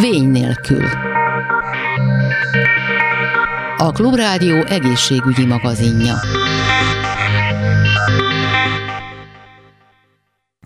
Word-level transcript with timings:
Vény 0.00 0.28
nélkül. 0.28 0.84
A 3.76 3.90
Klubrádió 3.92 4.64
egészségügyi 4.64 5.46
magazinja. 5.46 6.14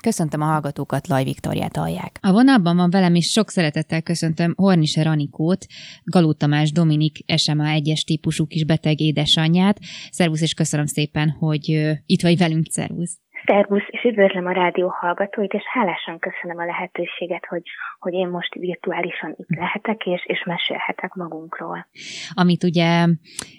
Köszöntöm 0.01 0.41
a 0.41 0.45
hallgatókat, 0.45 1.07
Laj 1.07 1.25
Viktoriát 1.25 1.77
hallják. 1.77 2.19
A 2.21 2.33
vonalban 2.33 2.77
van 2.77 2.91
velem 2.91 3.15
is 3.15 3.31
sok 3.31 3.51
szeretettel 3.51 4.03
köszöntöm 4.03 4.55
Hornise 4.57 5.03
Ranikót, 5.03 5.67
Galó 6.05 6.33
Tamás 6.33 6.73
Dominik 6.73 7.19
SMA 7.37 7.65
1-es 7.67 8.05
típusú 8.05 8.47
kis 8.47 8.65
beteg 8.65 9.01
édesanyját. 9.01 9.79
Szervusz, 10.11 10.41
és 10.41 10.55
köszönöm 10.55 10.87
szépen, 10.87 11.31
hogy 11.31 11.69
itt 12.07 12.23
vagy 12.23 12.39
velünk, 12.39 12.67
szervusz. 12.71 13.24
Szervusz, 13.47 13.87
és 13.87 14.03
üdvözlöm 14.03 14.47
a 14.47 14.53
rádió 14.53 14.89
hallgatóit, 14.89 15.53
és 15.53 15.63
hálásan 15.73 16.19
köszönöm 16.19 16.59
a 16.59 16.65
lehetőséget, 16.65 17.47
hogy, 17.49 17.63
hogy 17.99 18.13
én 18.13 18.29
most 18.29 18.55
virtuálisan 18.55 19.35
itt 19.39 19.57
lehetek, 19.57 20.07
és, 20.07 20.25
és 20.27 20.45
mesélhetek 20.47 21.15
magunkról. 21.15 21.87
Amit 22.35 22.65
ugye 22.65 23.07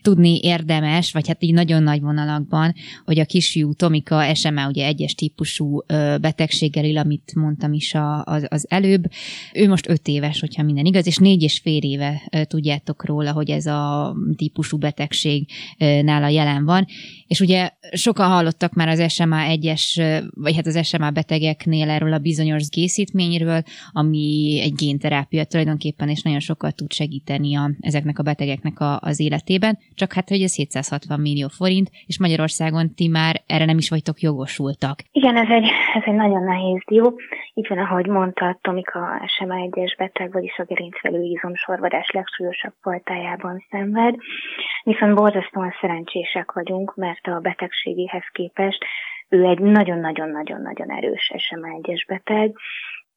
tudni 0.02 0.40
érdemes, 0.42 1.12
vagy 1.14 1.28
hát 1.28 1.44
így 1.44 1.54
nagyon 1.54 1.84
nagy 1.84 2.02
vonalakban, 2.02 2.74
hogy 3.06 3.20
a 3.20 3.26
kisfiú 3.26 3.74
Tomika 3.74 4.36
SMA 4.36 4.68
ugye 4.68 4.86
egyes 4.86 5.16
típusú 5.16 5.82
betegséggel 6.22 6.84
él, 6.84 6.98
amit 6.98 7.36
mondtam 7.36 7.74
is 7.74 7.94
a, 7.94 8.24
az, 8.24 8.48
az 8.50 8.66
előbb. 8.70 9.04
Ő 9.54 9.68
most 9.68 9.90
öt 9.90 10.08
éves, 10.08 10.40
hogyha 10.40 10.64
minden 10.64 10.86
igaz, 10.86 11.08
és 11.08 11.18
négy 11.18 11.42
és 11.42 11.60
fél 11.64 11.84
éve 11.84 12.22
tudjátok 12.48 13.06
róla, 13.06 13.32
hogy 13.32 13.50
ez 13.50 13.66
a 13.66 14.16
típusú 14.36 14.78
betegség 14.78 15.50
nála 16.02 16.28
jelen 16.28 16.66
van. 16.66 16.86
És 17.28 17.40
ugye 17.40 17.70
sokan 17.92 18.30
hallottak 18.30 18.74
már 18.74 18.88
az 18.88 19.14
SMA 19.14 19.40
1 19.40 19.74
egyes, 19.76 20.00
vagy 20.36 20.56
hát 20.56 20.66
az 20.66 20.88
SMA 20.88 21.10
betegeknél 21.10 21.90
erről 21.90 22.14
a 22.14 22.20
bizonyos 22.20 22.70
készítményről, 22.70 23.62
ami 23.92 24.60
egy 24.64 24.74
génterápia 24.74 25.44
tulajdonképpen, 25.46 26.10
és 26.10 26.22
nagyon 26.22 26.40
sokat 26.40 26.76
tud 26.76 26.92
segíteni 26.92 27.56
a, 27.56 27.70
ezeknek 27.80 28.20
a 28.20 28.24
betegeknek 28.24 28.80
a, 28.80 29.00
az 29.02 29.20
életében, 29.20 29.78
csak 29.96 30.14
hát, 30.14 30.30
hogy 30.30 30.42
ez 30.42 30.56
760 30.56 31.20
millió 31.20 31.48
forint, 31.48 31.90
és 32.06 32.20
Magyarországon 32.20 32.94
ti 32.96 33.08
már 33.08 33.36
erre 33.48 33.66
nem 33.66 33.78
is 33.78 33.90
vagytok 33.90 34.20
jogosultak. 34.20 35.00
Igen, 35.12 35.36
ez 35.38 35.50
egy, 35.50 35.68
ez 35.94 36.04
egy 36.06 36.16
nagyon 36.16 36.44
nehéz 36.44 36.82
dió. 36.88 37.14
Így 37.54 37.68
van, 37.68 37.78
ahogy 37.78 38.08
mondta 38.08 38.58
Tomika 38.62 39.00
SMA 39.28 39.56
1-es 39.70 39.94
beteg, 39.98 40.32
vagyis 40.32 40.58
a 40.58 40.64
gerincvelő 40.64 41.22
izomsorvadás 41.22 42.10
legsúlyosabb 42.12 42.74
fajtájában 42.82 43.66
szenved, 43.70 44.16
viszont 44.84 45.16
borzasztóan 45.16 45.74
szerencsések 45.82 46.52
vagyunk, 46.52 46.96
mert 46.96 47.28
a 47.28 47.40
betegségéhez 47.40 48.24
képest 48.32 48.86
ő 49.30 49.44
egy 49.44 49.60
nagyon-nagyon-nagyon-nagyon 49.60 50.92
erős 50.92 51.32
SMA-1-es 51.38 52.04
beteg, 52.08 52.56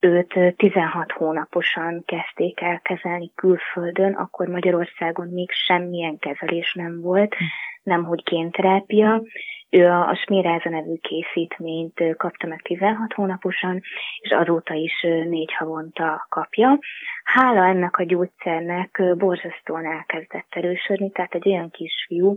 őt 0.01 0.57
16 0.57 1.13
hónaposan 1.13 2.03
kezdték 2.07 2.61
el 2.61 2.81
kezelni 2.81 3.33
külföldön, 3.35 4.13
akkor 4.13 4.47
Magyarországon 4.47 5.29
még 5.29 5.51
semmilyen 5.51 6.19
kezelés 6.19 6.75
nem 6.75 7.01
volt, 7.01 7.35
nem 7.83 8.05
hogy 8.05 8.23
génterápia. 8.23 9.23
Ő 9.71 9.87
a, 9.87 10.09
a 10.09 10.15
Smiráza 10.15 10.69
nevű 10.69 10.95
készítményt 10.95 12.17
kapta 12.17 12.47
meg 12.47 12.63
16 12.63 13.13
hónaposan, 13.13 13.81
és 14.21 14.31
azóta 14.31 14.75
is 14.75 15.01
négy 15.29 15.53
havonta 15.53 16.27
kapja. 16.29 16.79
Hála 17.25 17.65
ennek 17.65 17.97
a 17.97 18.05
gyógyszernek 18.05 19.03
borzasztóan 19.17 19.87
elkezdett 19.87 20.49
erősödni, 20.51 21.11
tehát 21.11 21.35
egy 21.35 21.49
olyan 21.49 21.71
kisfiú, 21.71 22.37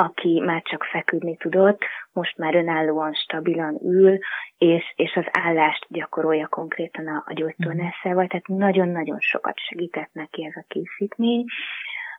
aki 0.00 0.40
már 0.44 0.62
csak 0.62 0.84
feküdni 0.84 1.36
tudott, 1.36 1.84
most 2.12 2.36
már 2.36 2.54
önállóan, 2.54 3.12
stabilan 3.12 3.78
ül, 3.84 4.18
és, 4.58 4.92
és 4.96 5.14
az 5.14 5.24
állást 5.32 5.86
gyakorolja 5.88 6.46
konkrétan 6.48 7.06
a, 7.06 7.22
a 7.26 7.32
gyógytornászával, 7.32 8.26
tehát 8.26 8.46
nagyon-nagyon 8.46 9.18
sokat 9.18 9.58
segített 9.58 10.10
neki 10.12 10.44
ez 10.44 10.56
a 10.56 10.64
készítmény. 10.68 11.44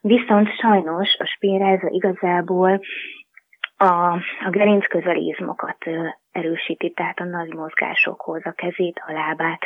Viszont 0.02 0.56
sajnos 0.56 1.16
a 1.20 1.26
spéráza 1.26 1.88
igazából 1.90 2.80
a, 3.78 4.14
a 4.46 4.50
gerinc 4.50 4.88
közelizmokat 4.88 5.78
erősíti, 6.32 6.92
tehát 6.92 7.20
a 7.20 7.24
nagy 7.24 7.54
mozgásokhoz 7.54 8.46
a 8.46 8.52
kezét, 8.52 9.02
a 9.08 9.12
lábát 9.12 9.62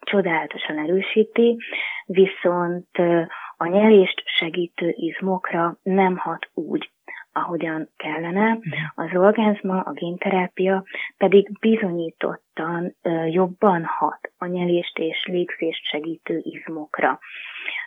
csodálatosan 0.00 0.78
erősíti, 0.78 1.56
viszont 2.04 2.98
a 3.56 3.66
nyelést 3.66 4.22
segítő 4.24 4.94
izmokra 4.96 5.76
nem 5.82 6.16
hat 6.16 6.50
úgy, 6.54 6.91
ahogyan 7.32 7.88
kellene. 7.96 8.58
Az 8.94 9.10
orgánzma, 9.14 9.80
a 9.80 9.92
génterápia 9.92 10.84
pedig 11.16 11.58
bizonyítottan 11.60 12.96
jobban 13.30 13.84
hat 13.84 14.32
a 14.38 14.46
nyelést 14.46 14.98
és 14.98 15.24
légzést 15.24 15.84
segítő 15.84 16.40
izmokra. 16.42 17.18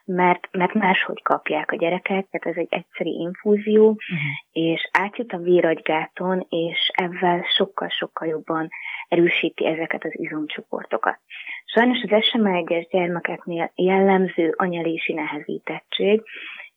Mert, 0.05 0.47
mert 0.51 0.73
máshogy 0.73 1.21
kapják 1.21 1.71
a 1.71 1.75
gyerekek, 1.75 2.27
tehát 2.29 2.45
ez 2.45 2.55
egy 2.55 2.67
egyszeri 2.69 3.09
infúzió, 3.09 3.89
uh-huh. 3.89 4.17
és 4.51 4.89
átjut 4.91 5.33
a 5.33 5.37
véragygáton, 5.37 6.45
és 6.49 6.91
ezzel 6.93 7.45
sokkal-sokkal 7.55 8.27
jobban 8.27 8.69
erősíti 9.07 9.65
ezeket 9.65 10.03
az 10.03 10.19
izomcsoportokat. 10.19 11.19
Sajnos 11.65 12.03
az 12.07 12.23
SMA 12.23 12.49
1-es 12.49 12.87
gyermekeknél 12.91 13.71
jellemző 13.75 14.53
anyalési 14.57 15.13
nehezítettség, 15.13 16.21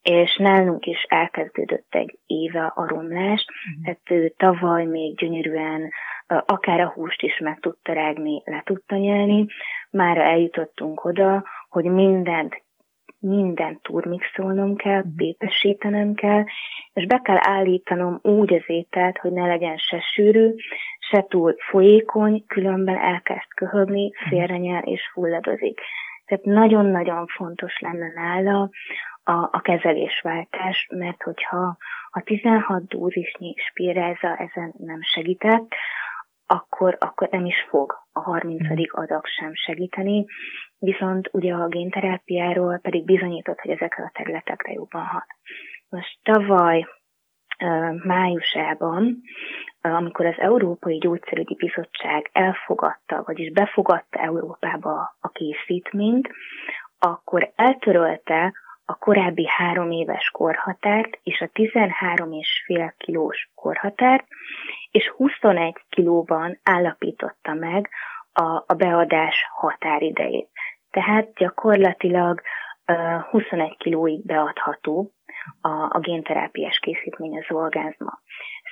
és 0.02 0.36
nálunk 0.36 0.86
is 0.86 1.02
elkezdődött 1.08 1.94
egy 1.94 2.18
éve 2.26 2.72
a 2.74 2.88
romlás, 2.88 3.44
tehát 3.84 4.32
tavaly 4.36 4.84
még 4.84 5.16
gyönyörűen 5.16 5.90
akár 6.26 6.80
a 6.80 6.88
húst 6.88 7.22
is 7.22 7.38
meg 7.38 7.58
tudta 7.60 7.92
rágni, 7.92 8.42
le 8.44 8.62
tudta 8.64 8.96
nyelni, 8.96 9.46
már 9.90 10.18
eljutottunk 10.18 11.04
oda, 11.04 11.44
hogy 11.68 11.84
mindent 11.84 12.62
mindent 13.20 13.82
turmixolnom 13.82 14.76
kell, 14.76 15.02
bépesítenem 15.16 16.06
mhm. 16.06 16.14
kell, 16.14 16.44
és 16.92 17.06
be 17.06 17.20
kell 17.20 17.38
állítanom 17.40 18.18
úgy 18.22 18.54
az 18.54 18.62
ételt, 18.66 19.18
hogy 19.18 19.32
ne 19.32 19.46
legyen 19.46 19.76
se 19.76 20.00
sűrű, 20.00 20.54
se 21.10 21.24
túl 21.28 21.54
folyékony, 21.70 22.44
különben 22.46 22.96
elkezd 22.96 23.48
köhögni, 23.54 24.06
mhm. 24.06 24.28
félrenyel 24.28 24.82
és 24.82 25.10
fulladozik. 25.12 25.80
Tehát 26.26 26.44
nagyon-nagyon 26.44 27.26
fontos 27.26 27.78
lenne 27.78 28.12
nála 28.14 28.70
a, 29.28 29.48
a 29.52 29.60
kezelésváltás, 29.60 30.88
mert 30.90 31.22
hogyha 31.22 31.76
a 32.10 32.20
16 32.24 32.86
dózisnyi 32.86 33.54
spiráza 33.68 34.36
ezen 34.36 34.74
nem 34.78 35.02
segített, 35.02 35.74
akkor, 36.46 36.96
akkor 37.00 37.28
nem 37.30 37.44
is 37.44 37.66
fog 37.68 37.94
a 38.12 38.20
30. 38.20 38.62
Mm. 38.62 38.82
adag 38.90 39.26
sem 39.26 39.54
segíteni, 39.54 40.24
viszont 40.78 41.28
ugye 41.32 41.54
a 41.54 41.66
génterápiáról 41.66 42.78
pedig 42.78 43.04
bizonyított, 43.04 43.60
hogy 43.60 43.70
ezekre 43.70 44.04
a 44.04 44.10
területekre 44.14 44.72
jobban 44.72 45.04
hat. 45.04 45.26
Most 45.88 46.18
tavaly 46.22 46.86
májusában, 48.04 49.20
amikor 49.80 50.26
az 50.26 50.38
Európai 50.38 50.98
Gyógyszerügyi 50.98 51.54
Bizottság 51.54 52.30
elfogadta, 52.32 53.22
vagyis 53.26 53.52
befogadta 53.52 54.18
Európába 54.18 55.16
a 55.20 55.28
készítményt, 55.28 56.28
akkor 56.98 57.52
eltörölte 57.54 58.52
a 58.90 58.94
korábbi 58.94 59.46
három 59.48 59.90
éves 59.90 60.30
korhatárt 60.30 61.18
és 61.22 61.40
a 61.40 61.46
13,5 61.46 62.92
kilós 62.96 63.50
korhatárt, 63.54 64.26
és 64.90 65.08
21 65.08 65.74
kilóban 65.88 66.60
állapította 66.62 67.54
meg 67.54 67.88
a, 68.32 68.64
a 68.66 68.74
beadás 68.76 69.46
határidejét. 69.50 70.48
Tehát 70.90 71.32
gyakorlatilag 71.34 72.40
uh, 72.86 73.22
21 73.22 73.76
kilóig 73.76 74.26
beadható 74.26 75.12
a, 75.60 75.68
a 75.68 75.98
génterápiás 75.98 76.78
készítmény 76.78 77.36
az 77.36 77.56
orgázma. 77.56 78.20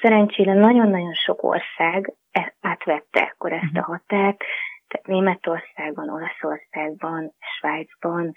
Szerencsére 0.00 0.54
nagyon-nagyon 0.54 1.14
sok 1.14 1.42
ország 1.42 2.14
e, 2.32 2.54
átvette 2.60 3.32
akkor 3.34 3.52
ezt 3.52 3.76
a 3.76 3.80
mhm. 3.80 3.90
határt, 3.90 4.42
tehát 4.88 5.06
Németországban, 5.06 6.10
Olaszországban, 6.10 7.34
Svájcban, 7.58 8.32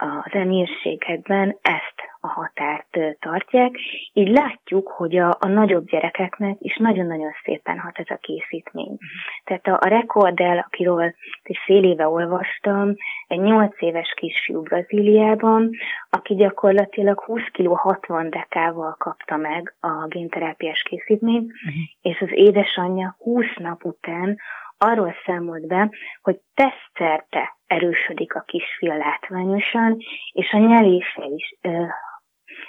az 0.00 0.32
emírségekben 0.32 1.58
ezt 1.62 1.94
a 2.20 2.28
határt 2.28 2.98
tartják. 3.18 3.70
Így 4.12 4.28
látjuk, 4.28 4.88
hogy 4.88 5.16
a, 5.16 5.36
a 5.40 5.46
nagyobb 5.46 5.86
gyerekeknek 5.86 6.56
is 6.58 6.76
nagyon-nagyon 6.76 7.30
szépen 7.44 7.78
hat 7.78 7.98
ez 7.98 8.06
a 8.08 8.18
készítmény. 8.20 8.96
Tehát 9.44 9.66
a, 9.66 9.78
a 9.80 9.88
rekordel, 9.88 10.58
akiről 10.58 11.14
egy 11.42 11.58
fél 11.64 11.84
éve 11.84 12.08
olvastam, 12.08 12.94
egy 13.26 13.40
8 13.40 13.82
éves 13.82 14.14
kisfiú 14.16 14.62
Brazíliában, 14.62 15.70
aki 16.10 16.34
gyakorlatilag 16.34 17.20
20 17.20 17.40
kg 17.52 17.76
60 17.76 18.30
dekával 18.30 18.94
kapta 18.98 19.36
meg 19.36 19.74
a 19.80 20.06
génterápiás 20.06 20.82
készítményt, 20.82 21.52
uh-huh. 21.52 21.74
és 22.00 22.20
az 22.20 22.30
édesanyja 22.32 23.16
20 23.18 23.46
nap 23.56 23.84
után 23.84 24.38
arról 24.78 25.14
számolt 25.24 25.66
be, 25.66 25.90
hogy 26.22 26.40
teszterte 26.54 27.58
erősödik 27.70 28.34
a 28.34 28.40
kisfia 28.46 28.96
látványosan, 28.96 29.96
és 30.32 30.52
a 30.52 30.58
nyelése 30.58 31.24
is 31.24 31.54
ö, 31.60 31.84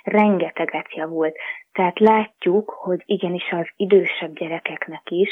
rengeteget 0.03 0.93
javult. 0.95 1.35
Tehát 1.71 1.99
látjuk, 1.99 2.69
hogy 2.69 3.01
igenis 3.05 3.51
az 3.51 3.67
idősebb 3.75 4.33
gyerekeknek 4.33 5.09
is 5.09 5.29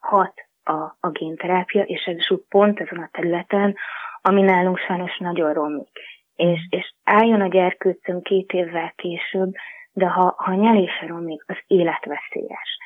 hat 0.00 0.34
a, 0.64 0.96
a 1.00 1.10
génterápia, 1.10 1.82
és 1.82 2.04
ez 2.04 2.16
pont 2.48 2.80
ezen 2.80 2.98
a 2.98 3.08
területen, 3.12 3.76
ami 4.22 4.42
nálunk 4.42 4.78
sajnos 4.78 5.18
nagyon 5.18 5.52
romlik. 5.52 5.98
És, 6.34 6.60
és 6.70 6.94
álljon 7.04 7.40
a 7.40 7.48
gyerkőcön 7.48 8.22
két 8.22 8.52
évvel 8.52 8.92
később, 8.96 9.52
de 9.92 10.06
ha, 10.06 10.34
ha 10.36 10.54
nyelése 10.54 11.06
romlik, 11.06 11.44
az 11.46 11.56
életveszélyes. 11.66 12.78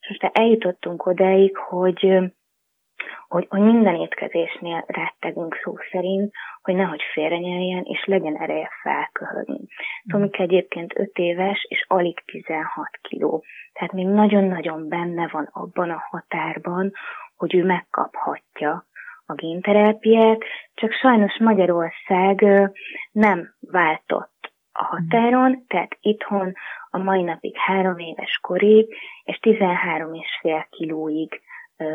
És 0.00 0.08
most 0.08 0.36
eljutottunk 0.36 1.06
odáig, 1.06 1.56
hogy, 1.56 2.18
hogy, 3.28 3.46
hogy 3.48 3.60
minden 3.60 3.94
étkezésnél 3.94 4.84
rettegünk 4.86 5.58
szó 5.62 5.76
szerint, 5.90 6.32
hogy 6.62 6.74
nehogy 6.74 7.02
félrenyeljen, 7.12 7.82
és 7.84 8.04
legyen 8.04 8.36
ereje 8.36 8.70
felköhögni. 8.82 9.66
Tomika 10.10 10.42
egyébként 10.42 10.98
5 10.98 11.10
éves, 11.18 11.66
és 11.68 11.84
alig 11.88 12.22
16 12.24 12.68
kiló. 13.02 13.44
Tehát 13.72 13.92
még 13.92 14.06
nagyon-nagyon 14.06 14.88
benne 14.88 15.28
van 15.32 15.48
abban 15.52 15.90
a 15.90 16.04
határban, 16.10 16.92
hogy 17.36 17.54
ő 17.54 17.64
megkaphatja 17.64 18.86
a 19.26 19.34
génterápiát, 19.34 20.44
csak 20.74 20.92
sajnos 20.92 21.38
Magyarország 21.38 22.44
nem 23.12 23.54
váltott 23.60 24.52
a 24.72 24.84
határon, 24.84 25.64
tehát 25.66 25.96
itthon 26.00 26.52
a 26.90 26.98
mai 26.98 27.22
napig 27.22 27.56
három 27.56 27.98
éves 27.98 28.38
korig 28.42 28.94
és 29.24 29.38
13 29.38 30.14
és 30.14 30.38
fél 30.40 30.66
kilóig 30.70 31.40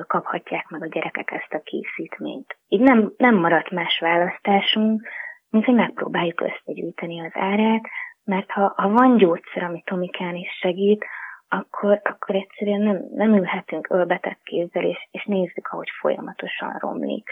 kaphatják 0.08 0.68
meg 0.70 0.84
a 0.84 0.88
gyerekek 0.88 1.31
ezt 1.31 1.54
a 1.54 1.62
készítményt. 1.62 2.58
Így 2.68 2.80
nem, 2.80 3.14
nem 3.18 3.36
maradt 3.36 3.72
más 3.72 4.00
választásunk, 4.00 5.08
mint 5.50 5.66
hogy 5.66 5.76
megpróbáljuk 5.76 6.42
összegyűjteni 6.42 7.20
az 7.20 7.31
árát, 7.34 7.84
mert 8.24 8.52
ha, 8.52 8.74
ha 8.76 8.90
van 8.90 9.18
gyógyszer, 9.18 9.64
ami 9.64 9.81
Tomikán 9.86 10.36
is 10.36 10.50
segít, 10.60 11.06
akkor, 11.48 12.02
akkor 12.04 12.36
egyszerűen 12.36 12.81
nem, 12.81 13.06
nem 13.14 13.36
ülhetünk 13.36 13.90
ölbetett 13.90 14.40
kézzel, 14.44 14.84
és, 14.84 15.08
és 15.12 15.26
nézzük, 15.26 15.68
ahogy 15.68 15.90
folyamatosan 16.00 16.78
romlik 16.80 17.30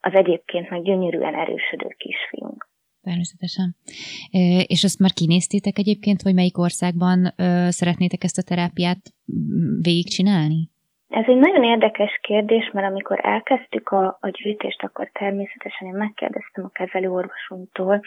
az 0.00 0.14
egyébként 0.14 0.70
meg 0.70 0.82
gyönyörűen 0.82 1.34
erősödő 1.34 1.94
kisfiunk. 1.98 2.68
Természetesen. 3.02 3.76
És 4.66 4.84
azt 4.84 4.98
már 4.98 5.12
kinéztétek 5.12 5.78
egyébként, 5.78 6.22
hogy 6.22 6.34
melyik 6.34 6.58
országban 6.58 7.34
szeretnétek 7.68 8.24
ezt 8.24 8.38
a 8.38 8.42
terápiát 8.42 9.00
végigcsinálni? 9.80 10.70
Ez 11.10 11.24
egy 11.26 11.36
nagyon 11.36 11.64
érdekes 11.64 12.18
kérdés, 12.22 12.70
mert 12.72 12.86
amikor 12.86 13.18
elkezdtük 13.22 13.88
a, 13.88 14.18
a 14.20 14.28
gyűjtést, 14.28 14.82
akkor 14.82 15.10
természetesen 15.12 15.86
én 15.86 15.94
megkérdeztem 15.94 16.64
a 16.64 16.72
kezelőorvosunktól, 16.72 18.00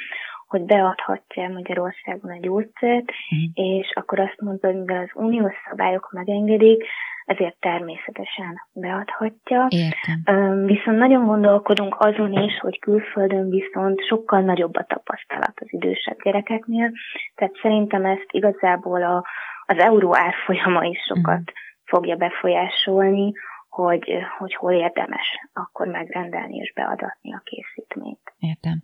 hogy 0.48 0.62
beadhatja 0.62 1.50
Magyarországon 1.50 2.32
a 2.32 2.40
gyógyszert, 2.42 3.12
mm. 3.36 3.50
és 3.54 3.92
akkor 3.94 4.20
azt 4.20 4.42
mondta, 4.42 4.68
hogy 4.68 4.80
mivel 4.80 5.02
az 5.02 5.10
uniós 5.14 5.54
szabályok 5.70 6.12
megengedik, 6.12 6.86
ezért 7.26 7.56
természetesen 7.60 8.62
beadhatja. 8.74 9.68
Értem. 9.70 10.66
Viszont 10.66 10.98
nagyon 10.98 11.26
gondolkodunk 11.26 11.96
azon 12.00 12.32
is, 12.32 12.60
hogy 12.60 12.80
külföldön 12.80 13.50
viszont 13.50 14.06
sokkal 14.08 14.42
nagyobb 14.42 14.76
a 14.76 14.84
tapasztalat 14.84 15.54
az 15.56 15.68
idősebb 15.70 16.22
gyerekeknél, 16.24 16.92
tehát 17.36 17.54
szerintem 17.62 18.06
ezt 18.06 18.28
igazából 18.32 19.04
a, 19.04 19.26
az 19.66 19.78
euró 19.78 20.16
árfolyama 20.16 20.84
is 20.84 21.00
sokat 21.08 21.40
mm 21.40 21.72
fogja 21.86 22.16
befolyásolni, 22.16 23.32
hogy, 23.70 24.14
hogy 24.38 24.56
hol 24.56 24.74
érdemes 24.74 25.28
akkor 25.54 25.88
megrendelni 25.88 26.56
és 26.56 26.74
beadatni 26.74 27.34
a 27.34 27.42
készítményt. 27.44 28.34
Értem. 28.40 28.84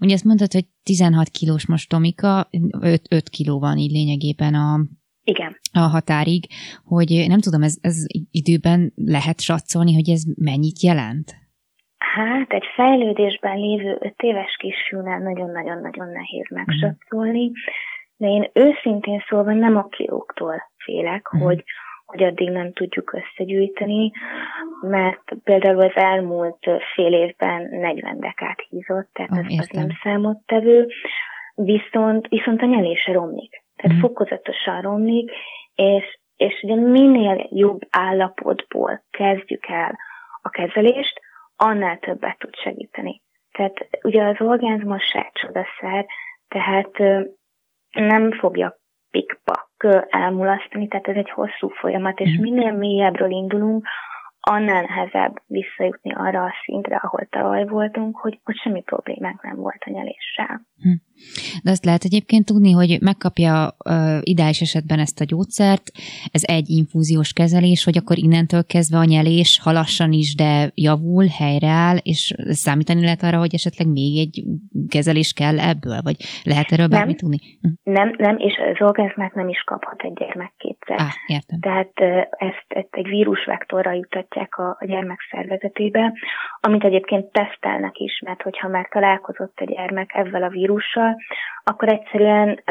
Ugye 0.00 0.14
azt 0.14 0.24
mondtad, 0.24 0.52
hogy 0.52 0.64
16 0.82 1.28
kilós 1.28 1.66
most 1.66 1.88
Tomika, 1.88 2.48
5, 2.80 3.02
5 3.10 3.28
kiló 3.28 3.58
van 3.58 3.76
így 3.76 3.90
lényegében 3.90 4.54
a, 4.54 4.80
igen. 5.24 5.56
a 5.72 5.78
határig, 5.78 6.44
hogy 6.84 7.24
nem 7.28 7.40
tudom, 7.40 7.62
ez, 7.62 7.78
ez 7.80 7.96
időben 8.30 8.92
lehet 8.94 9.40
satszolni, 9.40 9.94
hogy 9.94 10.10
ez 10.10 10.22
mennyit 10.36 10.82
jelent? 10.82 11.34
Hát 11.98 12.52
egy 12.52 12.66
fejlődésben 12.74 13.58
lévő 13.58 13.98
öt 14.00 14.20
éves 14.22 14.56
kisfiúnál 14.56 15.18
nagyon-nagyon-nagyon 15.18 16.08
nehéz 16.08 16.46
megsatszolni, 16.50 17.50
de 18.16 18.26
én 18.28 18.50
őszintén 18.52 19.24
szólva 19.28 19.52
nem 19.52 19.76
a 19.76 19.88
kilóktól 19.88 20.62
félek, 20.84 21.32
uh-huh. 21.32 21.48
hogy, 21.48 21.64
hogy 22.06 22.22
addig 22.22 22.50
nem 22.50 22.72
tudjuk 22.72 23.12
összegyűjteni, 23.12 24.10
mert 24.80 25.22
például 25.44 25.80
az 25.80 25.94
elmúlt 25.94 26.70
fél 26.94 27.12
évben 27.12 27.68
40 27.70 28.20
dekát 28.20 28.66
hízott, 28.68 29.08
tehát 29.12 29.30
oh, 29.30 29.38
ez 29.38 29.58
az 29.58 29.68
nem 29.68 29.88
számottevő, 30.02 30.86
viszont, 31.54 32.28
viszont 32.28 32.62
a 32.62 32.66
nyelése 32.66 33.12
romlik. 33.12 33.62
Tehát 33.76 33.96
mm. 33.96 34.00
fokozatosan 34.00 34.80
romlik, 34.80 35.30
és, 35.74 36.18
és 36.36 36.62
ugye 36.62 36.74
minél 36.74 37.48
jobb 37.50 37.80
állapotból 37.90 39.04
kezdjük 39.10 39.66
el 39.66 39.98
a 40.42 40.48
kezelést, 40.48 41.20
annál 41.56 41.98
többet 41.98 42.38
tud 42.38 42.56
segíteni. 42.56 43.22
Tehát 43.52 43.88
ugye 44.02 44.24
az 44.24 44.40
orgánzmus 44.40 45.04
se 45.04 45.30
csodaszer, 45.32 46.06
tehát 46.48 46.98
nem 47.92 48.32
fogja 48.32 48.76
pikpak 49.16 49.86
elmulasztani, 50.08 50.88
tehát 50.88 51.08
ez 51.08 51.16
egy 51.16 51.30
hosszú 51.30 51.68
folyamat, 51.68 52.20
és 52.20 52.32
mhm. 52.32 52.42
minél 52.42 52.72
mélyebbről 52.72 53.30
indulunk, 53.30 53.86
annál 54.40 54.82
nehezebb 54.82 55.42
visszajutni 55.46 56.12
arra 56.14 56.42
a 56.42 56.54
szintre, 56.64 56.96
ahol 56.96 57.26
tavaly 57.30 57.66
voltunk, 57.66 58.16
hogy, 58.16 58.40
hogy 58.44 58.56
semmi 58.56 58.82
problémák 58.82 59.42
nem 59.42 59.56
volt 59.56 59.82
a 59.86 59.90
nyeléssel. 59.90 60.66
Hm. 60.82 61.15
De 61.62 61.70
azt 61.70 61.84
lehet 61.84 62.04
egyébként 62.04 62.44
tudni, 62.44 62.72
hogy 62.72 62.98
megkapja 63.00 63.76
uh, 63.84 64.18
ideális 64.20 64.60
esetben 64.60 64.98
ezt 64.98 65.20
a 65.20 65.24
gyógyszert, 65.24 65.90
ez 66.32 66.42
egy 66.46 66.68
infúziós 66.68 67.32
kezelés, 67.32 67.84
hogy 67.84 67.96
akkor 67.96 68.18
innentől 68.18 68.64
kezdve 68.64 68.98
a 68.98 69.04
nyelés 69.04 69.60
halassan 69.62 70.12
is, 70.12 70.34
de 70.34 70.70
javul, 70.74 71.26
helyreáll, 71.26 71.96
és 72.02 72.34
számítani 72.48 73.00
lehet 73.00 73.22
arra, 73.22 73.38
hogy 73.38 73.54
esetleg 73.54 73.88
még 73.88 74.18
egy 74.18 74.42
kezelés 74.88 75.32
kell 75.32 75.58
ebből, 75.58 75.98
vagy 76.02 76.16
lehet 76.44 76.72
erről 76.72 76.88
bármi 76.88 77.06
nem, 77.06 77.16
tudni? 77.16 77.38
Hm. 77.60 77.92
Nem, 77.92 78.14
nem, 78.18 78.36
és 78.38 78.54
az 78.72 78.86
orgazmát 78.86 79.34
nem 79.34 79.48
is 79.48 79.62
kaphat 79.62 80.02
egy 80.02 80.12
gyermek 80.12 80.52
kétszer. 80.56 80.98
Ah, 81.00 81.14
értem. 81.26 81.60
Tehát 81.60 81.92
ezt, 82.30 82.66
ezt 82.68 82.88
egy 82.90 83.08
vírusvektorra 83.08 83.92
jutatják 83.92 84.56
a, 84.58 84.76
a 84.80 84.84
gyermek 84.86 85.18
szervezetébe, 85.30 86.12
amit 86.60 86.84
egyébként 86.84 87.32
tesztelnek 87.32 87.98
is, 87.98 88.20
mert 88.24 88.42
hogyha 88.42 88.68
már 88.68 88.88
találkozott 88.92 89.58
a 89.60 89.64
gyermek 89.64 90.10
ezzel 90.14 90.42
a 90.42 90.48
vírussal, 90.48 91.05
akkor 91.64 91.88
egyszerűen 91.88 92.62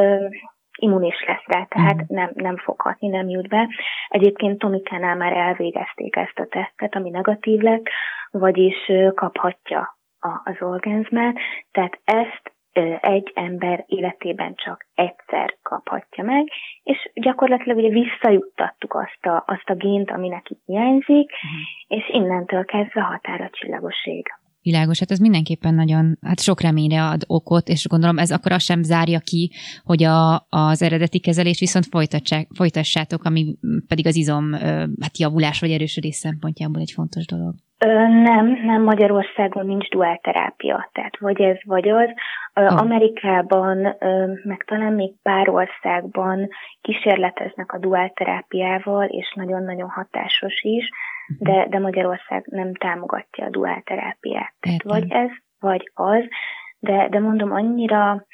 immunis 0.77 1.23
lesz 1.27 1.45
rá, 1.45 1.63
tehát 1.63 1.95
mm. 1.95 2.15
nem, 2.15 2.31
nem 2.33 2.57
fog 2.57 2.81
hatni, 2.81 3.07
nem 3.07 3.29
jut 3.29 3.47
be. 3.47 3.67
Egyébként 4.07 4.59
Tomikánál 4.59 5.15
már 5.15 5.33
elvégezték 5.33 6.15
ezt 6.15 6.39
a 6.39 6.47
tesztet, 6.49 6.95
ami 6.95 7.09
negatív 7.09 7.59
lett, 7.59 7.85
vagyis 8.31 8.91
kaphatja 9.15 9.97
a, 10.19 10.41
az 10.43 10.55
orgánzmát, 10.59 11.35
tehát 11.71 11.99
ezt 12.03 12.53
egy 13.01 13.31
ember 13.35 13.83
életében 13.87 14.55
csak 14.55 14.85
egyszer 14.95 15.57
kaphatja 15.61 16.23
meg, 16.23 16.47
és 16.83 17.11
gyakorlatilag 17.13 17.77
ugye 17.77 17.89
visszajuttattuk 17.89 18.93
azt 18.93 19.25
a, 19.25 19.43
azt 19.47 19.69
a 19.69 19.73
gént, 19.73 20.11
ami 20.11 20.27
neki 20.27 20.57
hiányzik, 20.65 21.31
uh-huh. 21.31 21.99
és 21.99 22.09
innentől 22.09 22.65
kezdve 22.65 23.01
határa 23.01 23.49
csillagoség. 23.49 24.27
Világos, 24.69 24.99
hát 24.99 25.11
ez 25.11 25.19
mindenképpen 25.19 25.73
nagyon, 25.73 26.17
hát 26.21 26.39
sok 26.39 26.61
reményre 26.61 27.01
ad 27.03 27.21
okot, 27.27 27.67
és 27.67 27.87
gondolom 27.87 28.17
ez 28.17 28.31
akkor 28.31 28.51
azt 28.51 28.65
sem 28.65 28.83
zárja 28.83 29.19
ki, 29.19 29.51
hogy 29.83 30.03
a, 30.03 30.47
az 30.49 30.81
eredeti 30.81 31.19
kezelés 31.19 31.59
viszont 31.59 31.85
folytassátok, 32.55 33.23
ami 33.23 33.55
pedig 33.87 34.07
az 34.07 34.15
izom 34.15 34.53
hát 35.01 35.17
javulás 35.17 35.59
vagy 35.59 35.71
erősödés 35.71 36.15
szempontjából 36.15 36.81
egy 36.81 36.91
fontos 36.95 37.25
dolog. 37.25 37.53
Nem, 38.23 38.45
nem 38.65 38.83
Magyarországon 38.83 39.65
nincs 39.65 39.87
duálterápia, 39.89 40.89
tehát 40.93 41.19
vagy 41.19 41.41
ez, 41.41 41.57
vagy 41.65 41.89
az. 41.89 42.09
Oh. 42.53 42.81
Amerikában, 42.81 43.77
meg 44.43 44.63
talán 44.67 44.93
még 44.93 45.11
pár 45.21 45.49
országban 45.49 46.49
kísérleteznek 46.81 47.71
a 47.73 47.79
duálterápiával, 47.79 49.05
és 49.05 49.33
nagyon-nagyon 49.35 49.89
hatásos 49.89 50.61
is 50.61 50.89
de, 51.39 51.67
de 51.69 51.79
Magyarország 51.79 52.43
nem 52.45 52.73
támogatja 52.73 53.45
a 53.45 53.49
duálterápiát. 53.49 54.53
Tehát 54.59 54.83
vagy 54.83 55.11
ez, 55.11 55.29
vagy 55.59 55.91
az, 55.93 56.23
de, 56.79 57.07
de 57.09 57.19
mondom, 57.19 57.51
annyira, 57.51 58.25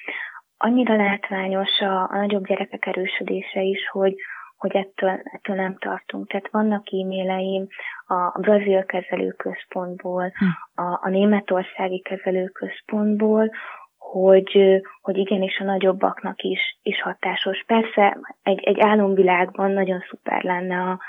annyira 0.57 0.95
látványos 0.95 1.79
a, 1.79 2.01
a 2.01 2.15
nagyobb 2.15 2.47
gyerekek 2.47 2.85
erősödése 2.85 3.61
is, 3.61 3.89
hogy, 3.89 4.15
hogy 4.57 4.75
ettől, 4.75 5.09
ettől 5.23 5.55
nem 5.55 5.77
tartunk. 5.77 6.27
Tehát 6.27 6.49
vannak 6.51 6.87
e-maileim 6.91 7.67
a 8.05 8.39
brazil 8.39 8.85
kezelőközpontból, 8.85 10.31
hm. 10.33 10.81
a, 10.83 10.99
a 11.01 11.09
németországi 11.09 11.99
kezelőközpontból, 11.99 13.51
hogy, 13.97 14.81
hogy 15.01 15.17
igenis 15.17 15.59
a 15.59 15.63
nagyobbaknak 15.63 16.41
is, 16.41 16.79
is 16.81 17.01
hatásos. 17.01 17.63
Persze 17.67 18.17
egy, 18.43 18.63
egy 18.63 18.79
álomvilágban 18.79 19.71
nagyon 19.71 20.03
szuper 20.09 20.43
lenne 20.43 20.77
a, 20.81 20.99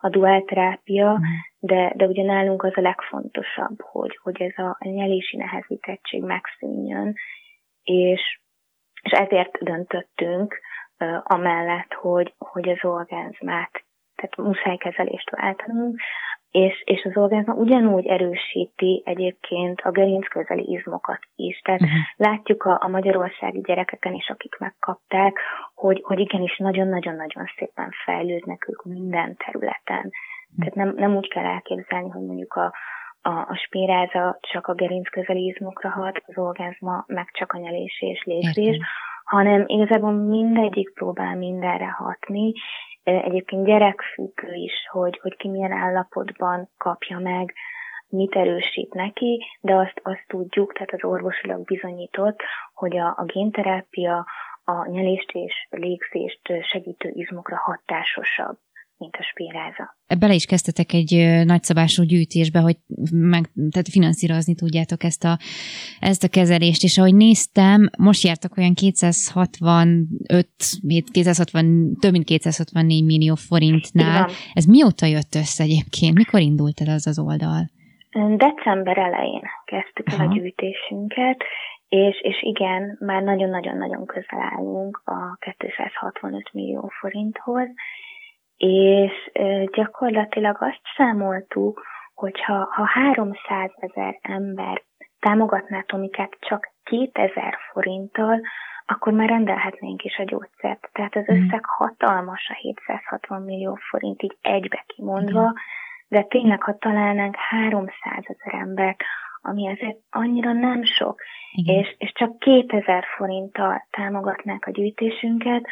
a 0.00 0.08
duálterápia, 0.08 1.12
mm. 1.12 1.22
de, 1.58 1.92
de 1.96 2.04
ugye 2.06 2.22
nálunk 2.22 2.62
az 2.62 2.72
a 2.74 2.80
legfontosabb, 2.80 3.80
hogy, 3.80 4.18
hogy 4.22 4.42
ez 4.42 4.64
a 4.64 4.76
nyelési 4.78 5.36
nehezítettség 5.36 6.22
megszűnjön, 6.22 7.14
és, 7.82 8.40
és 9.02 9.12
ezért 9.12 9.58
döntöttünk 9.64 10.60
uh, 10.98 11.20
amellett, 11.24 11.92
hogy, 11.92 12.34
hogy 12.38 12.68
az 12.68 12.84
orgánzmát, 12.84 13.84
tehát 14.14 14.36
muszáj 14.36 14.76
kezelést 14.76 15.30
váltanunk, 15.30 16.00
és, 16.56 16.82
és 16.84 17.04
az 17.04 17.16
orgazma 17.16 17.54
ugyanúgy 17.54 18.06
erősíti 18.06 19.02
egyébként 19.04 19.80
a 19.80 19.90
gerinc 19.90 20.28
közeli 20.28 20.70
izmokat 20.70 21.18
is. 21.34 21.60
Tehát 21.60 21.80
uh-huh. 21.80 21.98
látjuk 22.16 22.62
a, 22.64 22.78
a 22.82 22.88
magyarországi 22.88 23.60
gyerekeken 23.60 24.14
is, 24.14 24.28
akik 24.28 24.56
megkapták, 24.58 25.38
hogy, 25.74 26.00
hogy 26.04 26.18
igenis 26.18 26.56
nagyon-nagyon-nagyon 26.56 27.44
szépen 27.58 27.90
fejlődnek 28.04 28.68
ők 28.68 28.84
minden 28.84 29.36
területen. 29.36 30.04
Uh-huh. 30.06 30.58
Tehát 30.58 30.74
nem, 30.74 30.94
nem 30.96 31.16
úgy 31.16 31.28
kell 31.28 31.44
elképzelni, 31.44 32.08
hogy 32.08 32.22
mondjuk 32.22 32.54
a, 32.54 32.72
a, 33.22 33.30
a 33.30 33.56
spéráza 33.66 34.38
csak 34.40 34.66
a 34.66 34.74
gerinc 34.74 35.08
közeli 35.08 35.44
izmokra 35.46 35.90
hat, 35.90 36.22
az 36.26 36.38
orgazma 36.38 37.04
meg 37.06 37.30
csak 37.32 37.52
a 37.52 37.58
nyelés 37.58 38.00
és 38.00 38.22
légzés, 38.24 38.78
hanem 39.24 39.64
igazából 39.66 40.12
mindegyik 40.12 40.92
próbál 40.94 41.36
mindenre 41.36 41.88
hatni, 41.88 42.52
egyébként 43.06 43.64
gyerekfüggő 43.64 44.52
is, 44.52 44.72
hogy, 44.90 45.18
hogy 45.22 45.36
ki 45.36 45.48
milyen 45.48 45.72
állapotban 45.72 46.68
kapja 46.78 47.18
meg, 47.18 47.54
mit 48.08 48.34
erősít 48.34 48.94
neki, 48.94 49.44
de 49.60 49.74
azt, 49.74 50.00
azt 50.02 50.24
tudjuk, 50.26 50.72
tehát 50.72 50.92
az 50.92 51.04
orvosilag 51.04 51.64
bizonyított, 51.64 52.42
hogy 52.74 52.96
a, 52.96 53.06
a 53.06 53.24
génterápia 53.24 54.26
a 54.64 54.88
nyelést 54.88 55.30
és 55.32 55.66
légzést 55.70 56.52
segítő 56.62 57.10
izmokra 57.14 57.56
hatásosabb 57.56 58.58
mint 58.98 59.16
a 59.16 59.22
spéráza. 59.22 59.96
Bele 60.18 60.34
is 60.34 60.44
kezdtetek 60.44 60.92
egy 60.92 61.12
nagyszabású 61.44 62.02
gyűjtésbe, 62.02 62.58
hogy 62.58 62.76
meg, 63.12 63.44
tehát 63.70 63.88
finanszírozni 63.90 64.54
tudjátok 64.54 65.02
ezt 65.04 65.24
a, 65.24 65.38
ezt 66.00 66.24
a 66.24 66.28
kezelést, 66.28 66.82
és 66.82 66.98
ahogy 66.98 67.14
néztem, 67.14 67.88
most 67.98 68.24
jártak 68.24 68.56
olyan 68.56 68.74
265, 68.74 70.48
260, 71.12 71.96
több 72.00 72.12
mint 72.12 72.24
264 72.24 73.04
millió 73.04 73.34
forintnál. 73.34 74.22
Igen. 74.24 74.34
Ez 74.52 74.64
mióta 74.64 75.06
jött 75.06 75.34
össze 75.34 75.62
egyébként? 75.62 76.14
Mikor 76.14 76.40
indult 76.40 76.80
el 76.80 76.94
az 76.94 77.06
az 77.06 77.18
oldal? 77.18 77.62
December 78.36 78.98
elején 78.98 79.42
kezdtük 79.64 80.12
el 80.12 80.26
a 80.26 80.32
gyűjtésünket, 80.34 81.42
és, 81.88 82.20
és 82.22 82.42
igen, 82.42 82.96
már 83.00 83.22
nagyon-nagyon-nagyon 83.22 84.06
közel 84.06 84.40
állunk 84.40 85.02
a 85.04 85.36
265 85.58 86.52
millió 86.52 86.90
forinthoz, 87.00 87.68
és 88.56 89.30
gyakorlatilag 89.72 90.56
azt 90.60 90.80
számoltuk, 90.96 91.82
hogyha 92.14 92.68
ha 92.70 92.86
300 92.86 93.70
ezer 93.76 94.18
ember 94.22 94.82
támogatná 95.20 95.80
Tomikát 95.80 96.36
csak 96.40 96.72
2000 96.82 97.58
forinttal, 97.72 98.40
akkor 98.86 99.12
már 99.12 99.28
rendelhetnénk 99.28 100.02
is 100.02 100.18
a 100.18 100.24
gyógyszert. 100.24 100.88
Tehát 100.92 101.16
az 101.16 101.24
mhm. 101.26 101.36
összeg 101.36 101.64
hatalmas 101.64 102.48
a 102.48 102.54
760 102.54 103.42
millió 103.42 103.78
forint 103.90 104.22
így 104.22 104.36
egybe 104.40 104.84
kimondva, 104.86 105.52
de 106.08 106.22
tényleg, 106.22 106.62
ha 106.62 106.76
találnánk 106.78 107.36
300 107.36 107.90
ezer 108.22 108.60
embert, 108.60 109.02
ami 109.40 109.68
azért 109.68 109.98
annyira 110.10 110.52
nem 110.52 110.84
sok, 110.84 111.20
és, 111.64 111.94
és 111.98 112.12
csak 112.12 112.38
2000 112.38 113.04
forinttal 113.16 113.86
támogatnák 113.90 114.66
a 114.66 114.70
gyűjtésünket, 114.70 115.66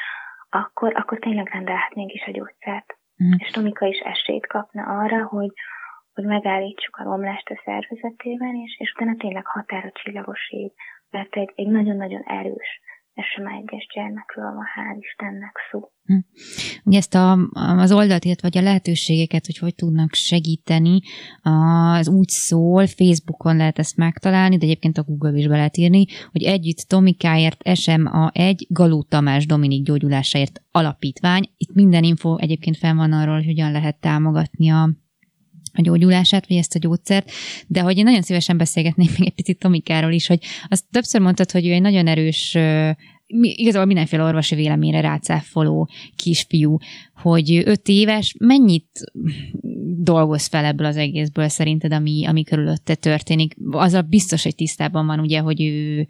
akkor, 0.55 0.97
akkor 0.97 1.19
tényleg 1.19 1.49
rendelhetnénk 1.49 2.13
is 2.13 2.25
a 2.27 2.31
gyógyszert. 2.31 2.99
Mm. 3.25 3.33
És 3.39 3.51
Tomika 3.51 3.87
is 3.87 3.99
esélyt 3.99 4.47
kapna 4.47 4.83
arra, 4.83 5.25
hogy, 5.27 5.53
hogy 6.13 6.25
megállítsuk 6.25 6.97
a 6.97 7.03
romlást 7.03 7.49
a 7.49 7.61
szervezetében, 7.65 8.55
és, 8.55 8.77
és 8.79 8.93
utána 8.97 9.17
tényleg 9.17 9.47
határa 9.47 9.91
csillagos 9.93 10.51
ég, 10.51 10.73
mert 11.11 11.35
egy, 11.37 11.53
egy 11.55 11.69
nagyon-nagyon 11.69 12.23
erős 12.23 12.81
SMA 13.15 13.51
1-es 13.65 13.87
gyermekről 13.95 14.53
van, 14.53 14.65
hál' 14.75 14.99
Istennek 14.99 15.57
szó. 15.71 15.91
Hm. 16.05 16.19
Ugye 16.85 16.99
ezt 16.99 17.15
a, 17.15 17.39
az 17.53 17.93
oldalt, 17.93 18.25
illetve 18.25 18.49
a 18.59 18.63
lehetőségeket, 18.63 19.47
hogy 19.47 19.59
hogy 19.59 19.75
tudnak 19.75 20.15
segíteni, 20.15 21.01
az 21.43 22.09
úgy 22.09 22.29
szól, 22.29 22.87
Facebookon 22.87 23.57
lehet 23.57 23.79
ezt 23.79 23.97
megtalálni, 23.97 24.57
de 24.57 24.65
egyébként 24.65 24.99
a 24.99 25.03
Google 25.03 25.39
is 25.39 25.47
be 25.47 25.57
lehet 25.57 25.77
írni, 25.77 26.05
hogy 26.33 26.43
együtt 26.43 26.89
Tomikáért 26.89 27.77
SMA 27.77 28.31
1 28.33 28.67
Galó 28.69 29.03
Tamás 29.03 29.47
Dominik 29.47 29.85
gyógyulásáért 29.85 30.63
alapítvány. 30.71 31.43
Itt 31.57 31.75
minden 31.75 32.05
info 32.05 32.37
egyébként 32.37 32.77
fel 32.77 32.95
van 32.95 33.13
arról, 33.13 33.35
hogy 33.35 33.45
hogyan 33.45 33.73
lehet 33.73 34.01
támogatni 34.01 34.71
a, 34.71 34.91
a 35.75 35.83
gyógyulását, 35.83 36.47
vagy 36.49 36.57
ezt 36.57 36.75
a 36.75 36.79
gyógyszert, 36.79 37.31
de 37.67 37.81
hogy 37.81 37.99
én 37.99 38.05
nagyon 38.05 38.23
szívesen 38.23 38.57
beszélgetnék 38.57 39.19
még 39.19 39.29
egy 39.29 39.35
picit 39.35 39.59
Tomikáról 39.59 40.13
is, 40.13 40.27
hogy 40.27 40.39
azt 40.69 40.85
többször 40.91 41.21
mondtad, 41.21 41.51
hogy 41.51 41.67
ő 41.67 41.73
egy 41.73 41.81
nagyon 41.81 42.07
erős 42.07 42.57
igazából 43.41 43.87
mindenféle 43.87 44.23
orvosi 44.23 44.55
véleményre 44.55 45.01
rácáfoló 45.01 45.89
kisfiú, 46.17 46.77
hogy 47.15 47.63
öt 47.65 47.89
éves, 47.89 48.35
mennyit 48.39 49.01
dolgoz 50.03 50.47
fel 50.47 50.65
ebből 50.65 50.87
az 50.87 50.97
egészből 50.97 51.49
szerinted, 51.49 51.93
ami, 51.93 52.27
ami 52.27 52.43
körülötte 52.43 52.95
történik? 52.95 53.57
Az 53.71 53.93
a 53.93 54.03
biztos, 54.03 54.43
hogy 54.43 54.55
tisztában 54.55 55.07
van 55.07 55.21
ugye, 55.21 55.39
hogy 55.39 55.63
ő 55.63 56.07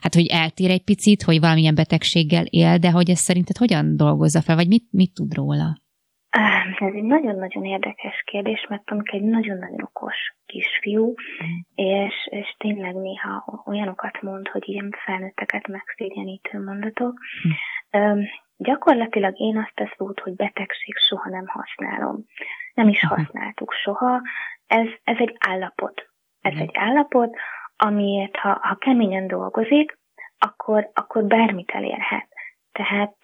hát 0.00 0.14
hogy 0.14 0.26
eltér 0.26 0.70
egy 0.70 0.82
picit, 0.82 1.22
hogy 1.22 1.40
valamilyen 1.40 1.74
betegséggel 1.74 2.44
él, 2.44 2.78
de 2.78 2.90
hogy 2.90 3.10
ez 3.10 3.18
szerinted 3.18 3.56
hogyan 3.56 3.96
dolgozza 3.96 4.42
fel, 4.42 4.56
vagy 4.56 4.68
mit, 4.68 4.84
mit 4.90 5.12
tud 5.14 5.34
róla? 5.34 5.82
Ez 6.30 6.92
egy 6.94 7.02
nagyon-nagyon 7.02 7.64
érdekes 7.64 8.22
kérdés, 8.24 8.66
mert 8.68 8.84
Tomika 8.84 9.16
egy 9.16 9.22
nagyon-nagyon 9.22 9.82
okos 9.82 10.34
kisfiú, 10.46 11.08
mm. 11.08 11.46
és, 11.74 12.14
és 12.30 12.54
tényleg 12.58 12.94
néha 12.94 13.62
olyanokat 13.66 14.22
mond, 14.22 14.48
hogy 14.48 14.68
ilyen 14.68 14.90
felnőtteket 15.04 15.66
megszégyenítő 15.66 16.62
mondatok. 16.64 17.18
Um, 17.92 18.20
gyakorlatilag 18.56 19.40
én 19.40 19.58
azt 19.58 19.80
a 19.80 19.94
szót, 19.96 20.20
hogy 20.20 20.34
betegség 20.34 20.96
soha 20.96 21.28
nem 21.28 21.46
használom. 21.46 22.24
Nem 22.74 22.88
is 22.88 23.04
használtuk 23.04 23.72
soha. 23.72 24.20
Ez, 24.66 24.86
ez 25.04 25.16
egy 25.18 25.36
állapot. 25.38 26.08
Ez 26.40 26.54
mm. 26.54 26.58
egy 26.58 26.70
állapot, 26.72 27.36
amiért 27.76 28.36
ha, 28.36 28.58
ha 28.62 28.74
keményen 28.74 29.26
dolgozik, 29.26 29.98
akkor, 30.38 30.90
akkor 30.94 31.24
bármit 31.24 31.70
elérhet. 31.70 32.28
Tehát 32.72 33.16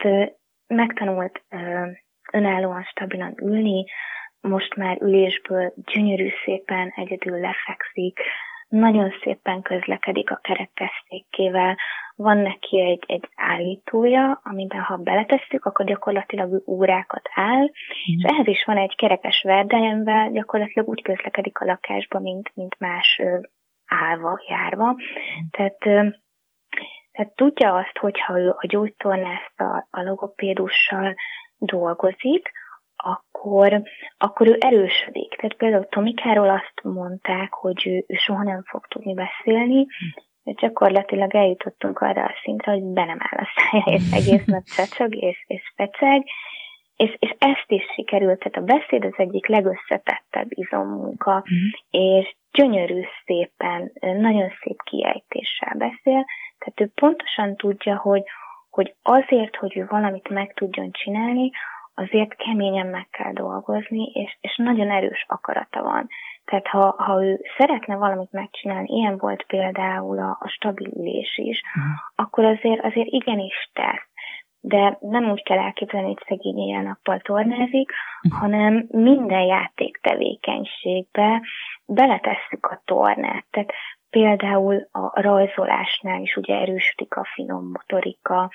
megtanult 0.67 1.45
önállóan, 2.33 2.83
stabilan 2.83 3.35
ülni, 3.43 3.85
most 4.41 4.77
már 4.77 5.03
ülésből 5.03 5.73
gyönyörű 5.77 6.29
szépen 6.45 6.93
egyedül 6.97 7.41
lefekszik, 7.41 8.21
nagyon 8.69 9.13
szépen 9.23 9.63
közlekedik 9.63 10.31
a 10.31 10.41
kerekesszékével, 10.43 11.77
van 12.17 12.39
neki 12.39 12.81
egy, 12.81 13.05
egy 13.07 13.29
állítója, 13.37 14.41
amiben 14.43 14.81
ha 14.81 14.97
beletesszük, 14.97 15.65
akkor 15.65 15.87
gyakorlatilag 15.87 16.69
órákat 16.69 17.29
áll, 17.35 17.65
és 18.05 18.23
ehhez 18.23 18.47
is 18.47 18.65
van 18.65 18.77
egy 18.77 18.95
kerekes 18.97 19.43
verdájemvel, 19.43 20.31
gyakorlatilag 20.31 20.89
úgy 20.89 21.03
közlekedik 21.03 21.59
a 21.59 21.65
lakásba, 21.65 22.19
mint, 22.19 22.51
mint 22.55 22.79
más 22.79 23.21
állva, 23.87 24.41
járva. 24.49 24.97
Tehát, 25.51 25.79
tehát 27.13 27.35
tudja 27.35 27.75
azt, 27.75 27.99
hogyha 27.99 28.39
ő 28.39 28.51
a 28.51 28.67
gyógytornásztal, 28.67 29.87
a 29.91 30.03
logopédussal 30.03 31.15
dolgozik, 31.65 32.51
akkor, 32.97 33.83
akkor 34.19 34.49
ő 34.49 34.57
erősödik. 34.61 35.37
Tehát 35.37 35.57
például 35.57 35.89
Tomikáról 35.89 36.49
azt 36.49 36.83
mondták, 36.83 37.53
hogy 37.53 37.87
ő, 37.87 38.05
ő 38.07 38.15
soha 38.15 38.43
nem 38.43 38.63
fog 38.63 38.87
tudni 38.87 39.15
beszélni, 39.15 39.87
de 40.43 40.53
gyakorlatilag 40.53 41.35
eljutottunk 41.35 41.99
arra 41.99 42.25
a 42.25 42.35
szintre, 42.43 42.73
hogy 42.73 42.83
be 42.83 43.05
nem 43.05 43.19
áll 43.21 43.45
a 43.45 43.49
szája, 43.55 43.97
és 43.97 44.03
egész 44.13 44.45
nap 44.45 44.63
csacsog 44.65 45.15
és, 45.15 45.45
és 45.47 45.73
feceg, 45.77 46.25
és, 46.97 47.17
és 47.19 47.35
ezt 47.39 47.67
is 47.67 47.83
sikerült, 47.95 48.39
tehát 48.39 48.71
a 48.71 48.75
beszéd 48.75 49.05
az 49.05 49.15
egyik 49.17 49.47
legösszetettebb 49.47 50.47
izommunka, 50.49 51.35
mm. 51.35 51.99
és 52.01 52.37
gyönyörű 52.53 53.01
szépen, 53.25 53.93
nagyon 54.01 54.53
szép 54.61 54.83
kiejtéssel 54.83 55.75
beszél, 55.75 56.25
tehát 56.59 56.81
ő 56.81 56.91
pontosan 56.95 57.57
tudja, 57.57 57.97
hogy, 57.97 58.23
hogy 58.75 58.95
azért, 59.03 59.57
hogy 59.57 59.77
ő 59.77 59.87
valamit 59.89 60.29
meg 60.29 60.53
tudjon 60.55 60.91
csinálni, 60.91 61.51
azért 61.95 62.37
keményen 62.37 62.87
meg 62.87 63.09
kell 63.11 63.33
dolgozni, 63.33 64.05
és, 64.05 64.37
és 64.41 64.57
nagyon 64.57 64.91
erős 64.91 65.25
akarata 65.29 65.83
van. 65.83 66.09
Tehát 66.45 66.67
ha, 66.67 66.95
ha 66.99 67.25
ő 67.25 67.41
szeretne 67.59 67.97
valamit 67.97 68.33
megcsinálni, 68.33 68.89
ilyen 68.89 69.17
volt 69.17 69.45
például 69.47 70.19
a, 70.19 70.39
a 70.41 70.49
stabil 70.49 70.89
ülés 70.97 71.39
is, 71.39 71.61
uh-huh. 71.61 71.93
akkor 72.15 72.45
azért, 72.45 72.85
azért 72.85 73.09
igenis 73.09 73.71
tesz. 73.73 74.09
De 74.61 74.99
nem 75.01 75.31
úgy 75.31 75.43
kell 75.43 75.59
elképzelni, 75.59 76.07
hogy 76.07 76.23
szegény 76.27 76.59
éjjel-nappal 76.59 77.21
tornázik, 77.21 77.91
uh-huh. 78.23 78.41
hanem 78.41 78.87
minden 78.89 79.43
játék 79.43 79.97
tevékenységbe 79.97 81.43
beletesszük 81.87 82.67
a 82.67 82.83
tornát. 82.85 83.45
Tehát 83.51 83.73
például 84.15 84.89
a 84.93 85.21
rajzolásnál 85.21 86.21
is 86.21 86.37
ugye 86.37 86.55
erősödik 86.55 87.17
a 87.17 87.25
finom 87.35 87.71
motorika, 87.71 88.51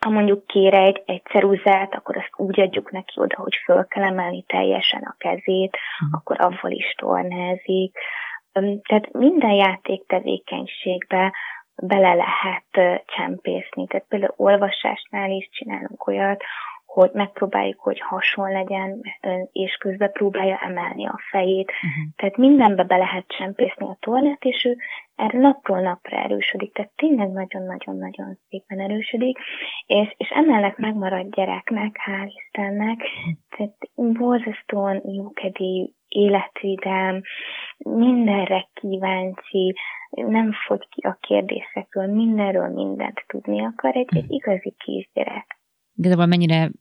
ha 0.00 0.10
mondjuk 0.10 0.46
kér 0.46 0.74
egy, 0.74 1.02
egy 1.06 1.22
ceruzát, 1.22 1.94
akkor 1.94 2.16
azt 2.16 2.32
úgy 2.36 2.60
adjuk 2.60 2.90
neki 2.90 3.20
oda, 3.20 3.36
hogy 3.36 3.56
föl 3.64 3.86
kell 3.86 4.02
emelni 4.02 4.42
teljesen 4.42 5.02
a 5.02 5.14
kezét, 5.18 5.76
uh-huh. 5.76 6.20
akkor 6.20 6.36
avval 6.40 6.70
is 6.70 6.94
tornázik. 6.96 7.98
Tehát 8.82 9.12
minden 9.12 9.52
játék 9.52 10.06
tevékenységbe 10.06 11.32
bele 11.74 12.14
lehet 12.14 13.04
csempészni. 13.06 13.86
Tehát 13.86 14.06
például 14.08 14.34
olvasásnál 14.36 15.30
is 15.30 15.48
csinálunk 15.52 16.06
olyat, 16.06 16.42
hogy 16.92 17.10
megpróbáljuk, 17.12 17.80
hogy 17.80 18.00
hason 18.00 18.52
legyen, 18.52 19.00
és 19.52 19.76
közben 19.76 20.12
próbálja 20.12 20.58
emelni 20.62 21.06
a 21.06 21.18
fejét. 21.30 21.70
Uh-huh. 21.70 22.14
Tehát 22.16 22.36
mindenbe 22.36 22.84
be 22.84 22.96
lehet 22.96 23.24
csempészni 23.26 23.86
a 23.86 23.96
tornát, 24.00 24.44
és 24.44 24.64
ő 24.64 24.76
erre 25.16 25.38
napról 25.38 25.80
napra 25.80 26.16
erősödik. 26.16 26.72
Tehát 26.72 26.90
tényleg 26.96 27.30
nagyon-nagyon-nagyon 27.30 28.38
szépen 28.48 28.80
erősödik, 28.80 29.38
és, 29.86 30.14
és 30.16 30.28
emellett 30.28 30.78
megmarad 30.78 31.34
gyereknek, 31.34 31.96
hál' 32.06 32.32
Istennek, 32.34 33.00
tehát 33.56 33.76
borzasztóan 33.94 35.02
jókedélyű, 35.04 35.84
életvidám, 36.08 37.20
mindenre 37.78 38.68
kíváncsi, 38.72 39.74
nem 40.10 40.52
fogy 40.66 40.88
ki 40.88 41.00
a 41.06 41.18
kérdésekről, 41.20 42.06
mindenről 42.06 42.68
mindent 42.68 43.24
tudni 43.26 43.64
akar, 43.64 43.96
egy, 43.96 44.08
egy 44.16 44.30
igazi 44.30 44.74
kisgyerek 44.78 45.59
igazából 45.96 46.26
mennyire 46.26 46.72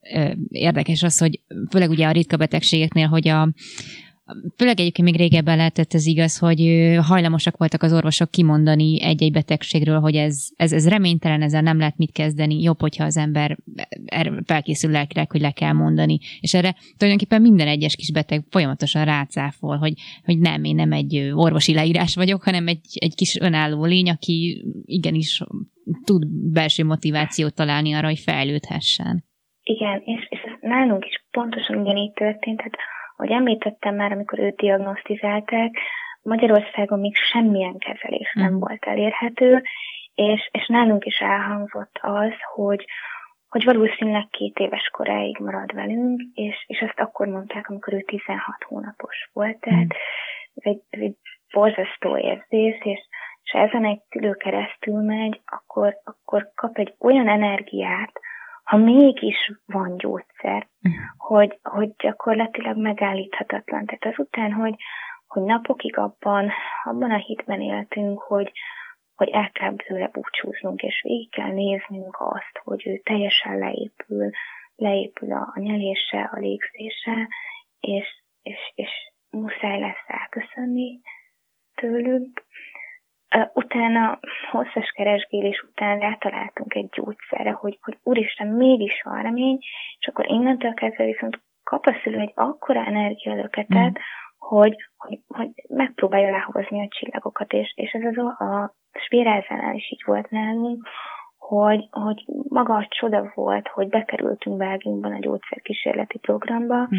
érdekes 0.50 1.04
az, 1.04 1.18
hogy 1.18 1.42
főleg 1.70 1.90
ugye 1.90 2.08
a 2.08 2.12
ritka 2.12 2.38
betegségeknél, 2.38 3.08
hogy 3.08 3.28
a, 3.28 3.50
Főleg 4.58 4.80
egyébként 4.80 5.08
még 5.10 5.18
régebben 5.18 5.58
lehetett 5.58 5.94
ez 5.94 6.06
igaz, 6.06 6.38
hogy 6.38 6.60
hajlamosak 7.02 7.58
voltak 7.58 7.84
az 7.84 7.94
orvosok 7.94 8.32
kimondani 8.32 9.04
egy-egy 9.04 9.32
betegségről, 9.32 10.00
hogy 10.00 10.16
ez, 10.16 10.48
ez, 10.56 10.74
ez 10.74 10.90
reménytelen, 10.90 11.42
ezzel 11.42 11.62
nem 11.62 11.78
lehet 11.78 11.98
mit 11.98 12.12
kezdeni, 12.12 12.62
jobb, 12.62 12.80
hogyha 12.80 13.04
az 13.04 13.18
ember 13.18 13.58
felkészül 14.46 14.92
lelkileg, 14.92 15.32
hogy 15.32 15.42
le 15.42 15.52
kell 15.52 15.74
mondani. 15.74 16.18
És 16.40 16.54
erre 16.54 16.76
tulajdonképpen 16.98 17.42
minden 17.42 17.68
egyes 17.68 17.96
kis 17.96 18.12
beteg 18.12 18.44
folyamatosan 18.50 19.06
rácáfol, 19.06 19.78
hogy, 19.78 19.94
hogy 20.26 20.40
nem, 20.40 20.64
én 20.64 20.76
nem 20.76 20.92
egy 20.92 21.32
orvosi 21.34 21.74
leírás 21.74 22.16
vagyok, 22.16 22.44
hanem 22.44 22.68
egy, 22.68 22.98
egy 23.00 23.16
kis 23.16 23.40
önálló 23.40 23.86
lény, 23.86 24.10
aki 24.10 24.66
igenis 24.86 25.44
tud 26.04 26.28
belső 26.54 26.84
motivációt 26.84 27.56
találni 27.56 27.94
arra, 27.94 28.08
hogy 28.08 28.20
fejlődhessen. 28.20 29.24
Igen, 29.64 30.02
és, 30.06 30.28
és 30.30 30.40
nálunk 30.62 31.06
is 31.06 31.26
pontosan 31.32 31.78
ugyanígy 31.78 32.12
történt. 32.12 32.62
Hát 32.62 32.76
ahogy 33.20 33.32
említettem 33.32 33.96
már, 33.96 34.12
amikor 34.12 34.40
őt 34.40 34.56
diagnosztizálták, 34.56 35.78
Magyarországon 36.22 37.00
még 37.00 37.16
semmilyen 37.16 37.78
kezelés 37.78 38.34
nem 38.34 38.54
mm. 38.54 38.60
volt 38.60 38.86
elérhető, 38.86 39.64
és, 40.16 40.50
és 40.52 40.68
nálunk 40.68 41.06
is 41.06 41.20
elhangzott 41.20 42.00
az, 42.02 42.34
hogy, 42.54 42.86
hogy 43.50 43.64
valószínűleg 43.64 44.28
két 44.30 44.60
éves 44.60 44.90
koráig 44.92 45.38
marad 45.38 45.74
velünk, 45.74 46.22
és, 46.34 46.64
és 46.68 46.80
ezt 46.80 47.00
akkor 47.00 47.28
mondták, 47.28 47.70
amikor 47.70 47.94
ő 47.94 48.02
16 48.02 48.44
hónapos 48.68 49.30
volt, 49.34 49.60
tehát 49.60 49.86
mm. 49.86 49.98
ez 50.56 50.64
egy, 50.64 50.82
ez 50.90 51.00
egy 51.00 51.16
borzasztó 51.54 52.18
érzés, 52.18 52.78
és, 52.84 53.00
és 53.44 53.52
ezen 53.52 53.86
egy 53.86 54.02
szülő 54.10 54.34
keresztül 54.34 55.02
megy, 55.02 55.42
akkor, 55.46 55.96
akkor 56.04 56.52
kap 56.56 56.78
egy 56.78 56.94
olyan 57.00 57.28
energiát, 57.28 58.12
ha 58.70 58.78
mégis 58.78 59.52
van 59.66 59.98
gyógyszer, 59.98 60.68
uh-huh. 60.82 61.02
hogy, 61.18 61.60
hogy 61.64 61.96
gyakorlatilag 61.96 62.78
megállíthatatlan. 62.78 63.86
Tehát 63.86 64.06
azután, 64.06 64.52
hogy, 64.52 64.76
hogy 65.28 65.44
napokig 65.44 65.98
abban, 65.98 66.52
abban 66.84 67.12
a 67.12 67.18
hitben 67.18 67.62
éltünk, 67.62 68.22
hogy, 68.22 68.52
hogy 69.16 69.30
el 69.30 69.52
kell 69.52 69.76
tőle 69.76 70.08
búcsúznunk, 70.08 70.82
és 70.82 71.02
végig 71.02 71.30
kell 71.30 71.52
néznünk 71.52 72.18
azt, 72.20 72.62
hogy 72.64 72.88
ő 72.88 72.98
teljesen 72.98 73.58
leépül, 73.58 74.30
leépül 74.76 75.32
a, 75.32 75.52
a 75.56 75.60
nyelése, 75.60 76.30
a 76.32 76.40
légzése, 76.40 77.28
és, 77.80 78.24
és, 78.42 78.72
és 78.76 78.90
muszáj 79.30 79.80
lesz 79.80 80.06
elköszönni 80.08 81.00
tőlük, 81.76 82.46
Utána 83.54 84.20
hosszas 84.52 84.92
keresgélés 84.96 85.62
után 85.70 86.00
rátaláltunk 86.00 86.74
egy 86.74 86.90
gyógyszerre, 86.90 87.52
hogy, 87.52 87.78
hogy 87.82 87.98
úristen, 88.04 88.48
mégis 88.48 89.02
van 89.04 89.22
remény, 89.22 89.58
és 90.00 90.08
akkor 90.08 90.30
innentől 90.30 90.74
kezdve 90.74 91.06
viszont 91.06 91.40
kap 91.64 91.86
a 91.86 92.00
szülő 92.04 92.20
egy 92.20 92.32
akkora 92.36 92.86
energialöketet, 92.86 93.90
mm. 93.90 94.02
hogy, 94.38 94.76
hogy, 94.98 95.20
hogy 95.28 95.50
megpróbálja 95.68 96.32
lehozni 96.32 96.82
a 96.82 96.88
csillagokat, 96.90 97.54
és, 97.54 97.74
és 97.76 97.92
ez 97.92 98.04
az 98.04 98.18
a, 98.18 98.44
a 98.44 98.74
spirázánál 98.92 99.76
is 99.76 99.92
így 99.92 100.04
volt 100.06 100.30
nálunk, 100.30 100.88
hogy, 101.38 101.88
hogy 101.92 102.24
maga 102.50 102.76
a 102.76 102.88
csoda 102.90 103.32
volt, 103.36 103.68
hogy 103.68 103.88
bekerültünk 103.88 104.58
Belgiumban 104.58 105.12
a 105.12 105.20
gyógyszerkísérleti 105.20 106.18
programba, 106.18 106.86
hm. 106.86 106.96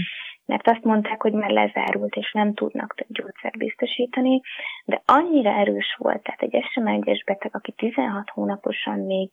Mert 0.50 0.68
azt 0.68 0.84
mondták, 0.84 1.22
hogy 1.22 1.32
már 1.32 1.50
lezárult, 1.50 2.14
és 2.14 2.32
nem 2.32 2.54
tudnak 2.54 2.94
több 2.94 3.06
gyógyszert 3.08 3.56
biztosítani, 3.58 4.40
de 4.84 5.02
annyira 5.04 5.50
erős 5.50 5.96
volt, 5.98 6.22
tehát 6.22 6.42
egy 6.42 6.64
SM1-es 6.74 7.22
beteg, 7.24 7.50
aki 7.54 7.72
16 7.72 8.30
hónaposan 8.30 8.98
még 8.98 9.30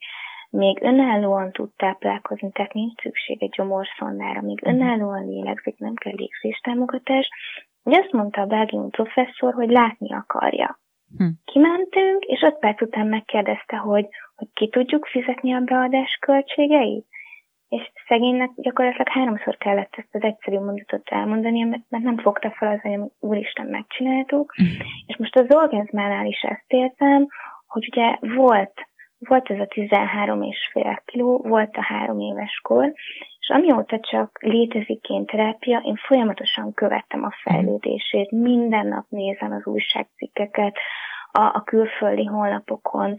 még 0.49 0.81
önállóan 0.81 1.51
tud 1.51 1.69
táplálkozni, 1.75 2.51
tehát 2.51 2.73
nincs 2.73 3.01
szükség 3.01 3.43
egy 3.43 3.53
gyomorszondára, 3.57 4.41
még 4.41 4.59
hm. 4.59 4.69
önállóan 4.69 5.27
lélegzik, 5.27 5.77
nem 5.77 5.93
kell 5.93 6.13
légzéstámogatás, 6.15 7.29
hogy 7.83 7.93
azt 7.93 8.11
mondta 8.11 8.41
a 8.41 8.45
belgium 8.45 8.89
professzor, 8.89 9.53
hogy 9.53 9.69
látni 9.69 10.13
akarja. 10.13 10.79
Hm. 11.17 11.25
Kimentünk, 11.45 12.23
és 12.23 12.41
öt 12.41 12.59
perc 12.59 12.81
után 12.81 13.07
megkérdezte, 13.07 13.75
hogy, 13.75 14.07
hogy 14.35 14.47
ki 14.53 14.69
tudjuk 14.69 15.05
fizetni 15.05 15.53
a 15.53 15.59
beadás 15.59 16.17
költségeit. 16.21 17.05
És 17.69 17.91
szegénynek 18.07 18.49
gyakorlatilag 18.55 19.09
háromszor 19.09 19.57
kellett 19.57 19.93
ezt 19.97 20.15
az 20.15 20.21
egyszerű 20.21 20.59
mondatot 20.59 21.09
elmondani, 21.09 21.63
mert 21.63 22.03
nem 22.03 22.17
fogta 22.17 22.51
fel 22.51 22.71
az, 22.73 22.81
hogy 22.81 22.99
úristen 23.19 23.65
megcsináltuk. 23.65 24.53
Hm. 24.55 24.63
És 25.05 25.17
most 25.17 25.35
az 25.35 25.55
orgazmánál 25.55 26.25
is 26.25 26.41
ezt 26.41 26.65
értem, 26.67 27.27
hogy 27.67 27.87
ugye 27.91 28.17
volt, 28.35 28.73
volt 29.19 29.49
ez 29.49 29.59
a 29.59 29.65
13 29.65 30.41
és 30.41 30.69
fél 30.71 31.01
kiló, 31.05 31.37
volt 31.37 31.75
a 31.75 31.83
három 31.83 32.19
éves 32.19 32.59
kor, 32.63 32.93
és 33.39 33.49
amióta 33.49 33.99
csak 33.99 34.37
létezik 34.41 35.01
terápia, 35.25 35.79
én 35.79 35.95
folyamatosan 35.95 36.73
követtem 36.73 37.23
a 37.23 37.31
fejlődését, 37.43 38.31
minden 38.31 38.87
nap 38.87 39.05
nézem 39.09 39.51
az 39.51 39.65
újságcikkeket, 39.65 40.77
a, 41.31 41.41
a 41.41 41.61
külföldi 41.65 42.25
honlapokon, 42.25 43.15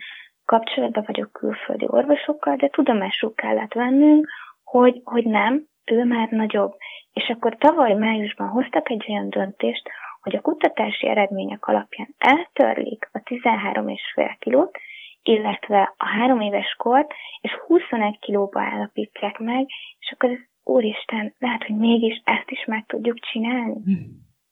kapcsolatban 0.48 1.04
vagyok 1.06 1.32
külföldi 1.32 1.86
orvosokkal, 1.88 2.56
de 2.56 2.68
tudomásul 2.68 3.34
kellett 3.34 3.72
vennünk, 3.72 4.28
hogy, 4.64 5.00
hogy 5.04 5.24
nem, 5.24 5.66
ő 5.84 6.04
már 6.04 6.28
nagyobb. 6.30 6.76
És 7.12 7.28
akkor 7.28 7.56
tavaly 7.56 7.94
májusban 7.94 8.48
hoztak 8.48 8.90
egy 8.90 9.04
olyan 9.08 9.30
döntést, 9.30 9.88
hogy 10.20 10.36
a 10.36 10.40
kutatási 10.40 11.08
eredmények 11.08 11.66
alapján 11.66 12.14
eltörlik 12.18 13.08
a 13.12 13.18
13,5 13.18 14.36
kilót, 14.38 14.78
illetve 15.22 15.94
a 15.96 16.06
három 16.06 16.40
éves 16.40 16.74
kort, 16.78 17.12
és 17.40 17.52
21 17.66 18.18
kilóba 18.18 18.60
állapítják 18.60 19.38
meg, 19.38 19.66
és 19.98 20.12
akkor 20.12 20.30
ez, 20.30 20.38
úristen, 20.64 21.34
lehet, 21.38 21.64
hogy 21.64 21.76
mégis 21.76 22.22
ezt 22.24 22.50
is 22.50 22.64
meg 22.64 22.86
tudjuk 22.86 23.18
csinálni. 23.20 23.80
Mm. 23.90 24.04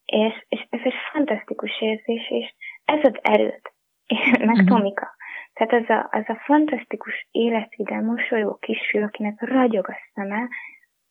És, 0.04 0.44
és 0.48 0.66
ez 0.70 0.80
egy 0.84 0.94
fantasztikus 1.12 1.80
érzés, 1.80 2.30
és 2.30 2.54
ez 2.84 3.04
ad 3.04 3.18
erőt. 3.22 3.72
meg 4.48 4.62
mm. 4.62 4.66
Tomika. 4.66 5.15
Tehát 5.56 5.72
az 5.72 5.88
a, 5.88 6.08
az 6.18 6.24
a 6.26 6.42
fantasztikus 6.44 7.28
életvidám, 7.30 8.04
mosolyó 8.04 8.54
kisfiú, 8.54 9.02
akinek 9.02 9.40
ragyog 9.40 9.88
a 9.88 9.96
szeme, 10.14 10.48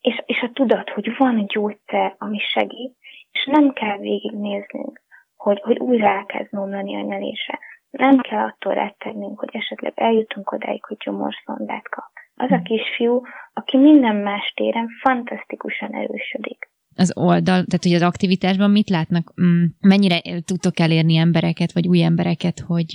és, 0.02 0.22
és 0.26 0.42
a 0.42 0.52
tudat, 0.54 0.90
hogy 0.90 1.18
van 1.18 1.46
gyógyszer, 1.46 2.16
ami 2.18 2.40
segít, 2.40 2.96
és 3.32 3.46
nem 3.52 3.74
kell 3.74 3.98
végignéznünk, 3.98 5.02
hogy, 5.36 5.62
hogy 5.62 5.80
újra 5.80 6.08
elkezd 6.08 6.54
mondani 6.54 6.96
a 6.96 7.02
nyelése 7.02 7.60
nem 7.98 8.18
kell 8.18 8.44
attól 8.44 8.74
rettegnünk, 8.74 9.40
hogy 9.40 9.50
esetleg 9.52 9.94
eljutunk 9.96 10.52
odáig, 10.52 10.84
hogy 10.84 10.98
gyomorszondát 11.06 11.90
kap. 11.90 12.12
Az 12.36 12.52
a 12.52 12.62
kisfiú, 12.62 13.22
aki 13.54 13.78
minden 13.78 14.16
más 14.16 14.54
téren 14.56 14.88
fantasztikusan 15.02 15.94
erősödik. 15.94 16.70
Az 16.96 17.18
oldal, 17.18 17.44
tehát 17.44 17.84
hogy 17.84 17.94
az 17.94 18.02
aktivitásban 18.02 18.72
mit 18.72 18.90
látnak, 18.90 19.34
mm, 19.42 19.64
mennyire 19.80 20.22
tudtok 20.46 20.80
elérni 20.80 21.16
embereket, 21.16 21.72
vagy 21.72 21.88
új 21.88 22.04
embereket, 22.04 22.60
hogy 22.60 22.92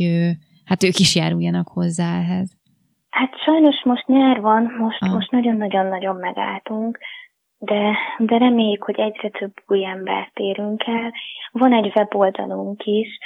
hát 0.70 0.82
ők 0.82 0.98
is 0.98 1.14
járuljanak 1.14 1.68
hozzá 1.68 2.18
ehhez? 2.18 2.48
Hát 3.10 3.38
sajnos 3.44 3.82
most 3.84 4.06
nyár 4.06 4.40
van, 4.40 4.74
most, 4.78 5.02
ah. 5.02 5.12
most 5.12 5.30
nagyon-nagyon-nagyon 5.30 6.16
megálltunk, 6.16 6.98
de, 7.58 7.96
de 8.18 8.38
reméljük, 8.38 8.82
hogy 8.82 9.00
egyre 9.00 9.28
több 9.28 9.52
új 9.66 9.84
embert 9.84 10.38
érünk 10.38 10.82
el. 10.86 11.12
Van 11.52 11.72
egy 11.72 11.92
weboldalunk 11.94 12.84
is, 12.84 13.18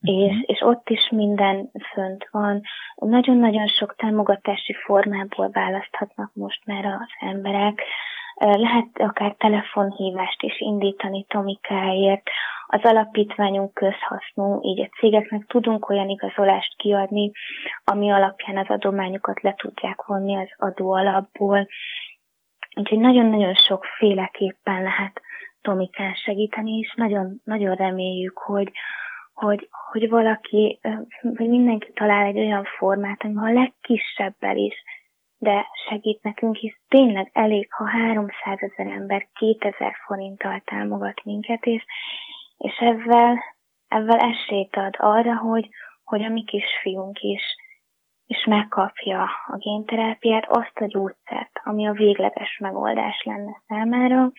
és, 0.00 0.32
mhm. 0.32 0.42
és 0.42 0.60
ott 0.60 0.88
is 0.88 1.08
minden 1.10 1.70
fönt 1.92 2.28
van. 2.30 2.60
Nagyon-nagyon 2.94 3.66
sok 3.66 3.94
támogatási 3.96 4.74
formából 4.84 5.50
választhatnak 5.50 6.30
most 6.34 6.60
már 6.64 6.84
az 6.84 7.28
emberek. 7.28 7.82
Lehet 8.34 8.88
akár 8.92 9.34
telefonhívást 9.38 10.42
is 10.42 10.60
indítani 10.60 11.24
Tomikáért. 11.28 12.30
Az 12.66 12.80
alapítványunk 12.82 13.74
közhasznú, 13.74 14.58
így 14.62 14.80
a 14.80 14.96
cégeknek 14.98 15.46
tudunk 15.46 15.88
olyan 15.88 16.08
igazolást 16.08 16.76
kiadni, 16.76 17.30
ami 17.84 18.10
alapján 18.10 18.56
az 18.56 18.68
adományukat 18.68 19.40
le 19.40 19.54
tudják 19.54 20.04
vonni 20.04 20.36
az 20.36 20.48
adóalapból. 20.56 21.68
Úgyhogy 22.76 22.98
nagyon-nagyon 22.98 23.54
sokféleképpen 23.54 24.82
lehet 24.82 25.20
Tomikán 25.60 26.14
segíteni, 26.14 26.78
és 26.78 26.94
nagyon, 26.96 27.40
nagyon 27.44 27.74
reméljük, 27.74 28.38
hogy, 28.38 28.70
hogy, 29.34 29.68
hogy 29.90 30.08
valaki, 30.08 30.80
vagy 31.20 31.48
mindenki 31.48 31.92
talál 31.92 32.26
egy 32.26 32.38
olyan 32.38 32.64
formát, 32.64 33.24
ami 33.24 33.34
a 33.36 33.60
legkisebbel 33.60 34.56
is 34.56 34.74
de 35.38 35.66
segít 35.88 36.22
nekünk, 36.22 36.56
hisz 36.56 36.78
tényleg 36.88 37.30
elég, 37.32 37.72
ha 37.72 37.88
300 37.88 38.58
ezer 38.60 38.86
ember 38.86 39.28
2000 39.32 39.94
forinttal 40.06 40.62
támogat 40.64 41.24
minket, 41.24 41.64
és, 41.64 41.84
és 42.56 42.76
ezzel, 42.78 43.44
ezzel 43.88 44.18
esélyt 44.18 44.76
ad 44.76 44.94
arra, 44.98 45.36
hogy, 45.36 45.68
hogy 46.04 46.22
a 46.22 46.28
mi 46.28 46.44
kisfiunk 46.44 47.20
is, 47.20 47.42
is 48.26 48.44
megkapja 48.44 49.22
a 49.46 49.56
génterápiát, 49.56 50.46
azt 50.48 50.78
a 50.78 50.86
gyógyszert, 50.86 51.60
ami 51.64 51.86
a 51.86 51.92
végleges 51.92 52.58
megoldás 52.58 53.22
lenne 53.24 53.62
számára, 53.66 54.30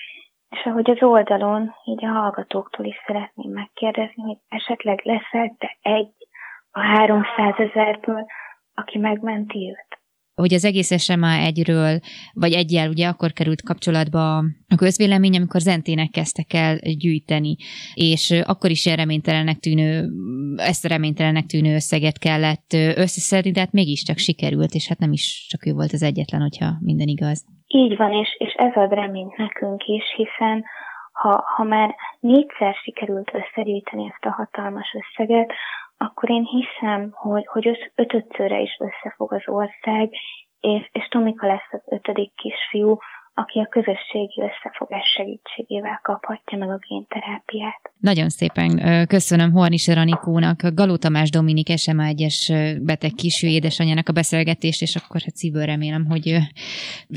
és 0.50 0.66
ahogy 0.66 0.90
az 0.90 1.04
oldalon, 1.04 1.74
így 1.84 2.06
a 2.06 2.12
hallgatóktól 2.12 2.86
is 2.86 2.96
szeretném 3.06 3.52
megkérdezni, 3.52 4.24
hogy 4.24 4.38
esetleg 4.48 5.02
leszel 5.04 5.56
te 5.58 5.78
egy 5.82 6.14
a 6.72 6.80
300 6.80 7.54
ezerből, 7.58 8.26
aki 8.74 8.98
megmenti 8.98 9.70
őt 9.70 9.87
hogy 10.42 10.54
az 10.54 10.66
egész 10.66 11.04
SMA 11.04 11.34
egyről, 11.50 12.00
vagy 12.34 12.54
egyel 12.54 12.90
ugye 12.90 13.08
akkor 13.08 13.32
került 13.32 13.62
kapcsolatba 13.62 14.38
a 14.76 14.76
közvélemény, 14.78 15.36
amikor 15.36 15.62
zentének 15.62 16.10
kezdtek 16.10 16.54
el 16.54 16.76
gyűjteni, 17.04 17.56
és 17.94 18.42
akkor 18.46 18.70
is 18.70 18.86
ilyen 18.86 18.98
reménytelenek 18.98 19.58
tűnő, 19.58 19.92
ezt 20.56 20.86
a 20.86 20.88
reménytelenek 20.88 21.46
tűnő 21.46 21.74
összeget 21.74 22.18
kellett 22.20 22.74
összeszedni, 23.04 23.52
de 23.52 23.60
hát 23.60 23.72
mégiscsak 23.72 24.18
sikerült, 24.18 24.74
és 24.74 24.88
hát 24.88 25.00
nem 25.00 25.12
is 25.12 25.46
csak 25.50 25.66
ő 25.66 25.72
volt 25.74 25.92
az 25.92 26.04
egyetlen, 26.04 26.42
hogyha 26.42 26.70
minden 26.80 27.08
igaz. 27.08 27.46
Így 27.68 27.98
van, 27.98 28.12
és, 28.12 28.36
és 28.38 28.54
ez 28.54 28.76
ad 28.76 28.92
reményt 28.92 29.38
nekünk 29.38 29.84
is, 29.84 30.04
hiszen 30.16 30.64
ha, 31.12 31.44
ha 31.56 31.64
már 31.64 31.96
négyszer 32.20 32.74
sikerült 32.84 33.32
összegyűjteni 33.34 34.06
ezt 34.06 34.26
a 34.26 34.32
hatalmas 34.32 34.96
összeget, 35.02 35.54
akkor 35.98 36.30
én 36.30 36.44
hiszem, 36.44 37.10
hogy, 37.12 37.46
hogy 37.46 37.92
ötödszörre 37.96 38.60
is 38.60 38.78
összefog 38.80 39.34
az 39.34 39.44
ország, 39.46 40.10
és, 40.60 40.90
és 40.92 41.08
Tomika 41.08 41.48
lesz 41.48 41.72
az 41.72 41.82
ötödik 41.86 42.32
kisfiú, 42.36 42.98
aki 43.34 43.60
a 43.60 43.68
közösségi 43.70 44.42
összefogás 44.42 45.08
segítségével 45.16 46.00
kaphatja 46.04 46.58
meg 46.58 46.70
a 46.70 46.80
génterápiát. 46.88 47.92
Nagyon 48.00 48.30
szépen 48.30 48.70
köszönöm 49.08 49.52
Hornis 49.52 49.88
Ranikónak, 49.88 50.62
Galó 50.74 50.96
Tamás 50.96 51.30
Dominik 51.30 51.78
SMA 51.78 52.04
1-es 52.08 52.52
beteg 52.82 53.12
kisfiú 53.12 53.50
édesanyjának 53.50 54.10
a 54.10 54.14
beszélgetést, 54.14 54.82
és 54.82 54.96
akkor 54.96 55.22
hát 55.22 55.36
szívből 55.36 55.66
remélem, 55.66 56.06
hogy 56.06 56.38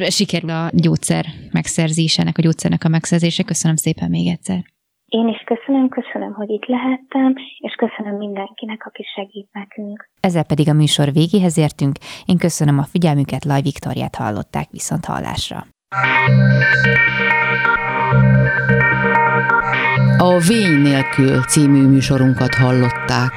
sikerül 0.09 0.51
a 0.51 0.69
gyógyszer 0.73 1.25
megszerzésének, 1.53 2.39
a 2.39 2.43
gyógyszernek 2.43 2.85
a 2.85 2.89
megszerzése. 2.89 3.43
Köszönöm 3.43 3.77
szépen 3.77 4.11
még 4.11 4.27
egyszer. 4.27 4.63
Én 5.11 5.29
is 5.29 5.45
köszönöm, 5.45 5.89
köszönöm, 5.89 6.33
hogy 6.33 6.51
itt 6.51 6.67
lehettem, 6.67 7.35
és 7.59 7.75
köszönöm 7.75 8.17
mindenkinek, 8.17 8.87
aki 8.87 9.03
segít 9.15 9.49
nekünk. 9.53 10.09
Ezzel 10.21 10.45
pedig 10.45 10.69
a 10.69 10.73
műsor 10.73 11.13
végéhez 11.13 11.59
értünk. 11.59 11.97
Én 12.25 12.39
köszönöm 12.39 12.79
a 12.79 12.83
figyelmüket, 12.83 13.45
Laj 13.45 13.63
Viktoriát 13.63 14.15
hallották 14.15 14.69
viszont 14.71 15.05
hallásra. 15.05 15.65
A 20.19 20.39
Vény 20.49 20.81
nélkül 20.83 21.43
című 21.43 21.87
műsorunkat 21.87 22.55
hallották. 22.55 23.33